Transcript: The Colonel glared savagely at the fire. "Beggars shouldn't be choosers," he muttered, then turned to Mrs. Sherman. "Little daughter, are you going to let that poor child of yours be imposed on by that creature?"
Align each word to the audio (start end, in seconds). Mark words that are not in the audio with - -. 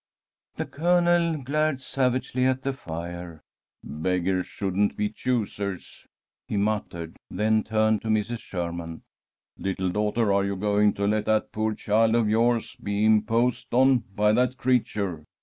The 0.55 0.65
Colonel 0.65 1.37
glared 1.43 1.79
savagely 1.79 2.45
at 2.45 2.63
the 2.63 2.73
fire. 2.73 3.43
"Beggars 3.83 4.47
shouldn't 4.47 4.97
be 4.97 5.09
choosers," 5.09 6.07
he 6.47 6.57
muttered, 6.57 7.17
then 7.29 7.63
turned 7.63 8.01
to 8.01 8.07
Mrs. 8.07 8.39
Sherman. 8.39 9.03
"Little 9.59 9.91
daughter, 9.91 10.33
are 10.33 10.43
you 10.43 10.55
going 10.55 10.93
to 10.93 11.05
let 11.05 11.25
that 11.25 11.51
poor 11.51 11.75
child 11.75 12.15
of 12.15 12.27
yours 12.27 12.75
be 12.77 13.05
imposed 13.05 13.71
on 13.75 13.99
by 14.15 14.33
that 14.33 14.57
creature?" 14.57 15.23